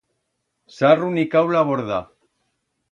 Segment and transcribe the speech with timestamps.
[0.77, 2.03] S'ha runicau la borda.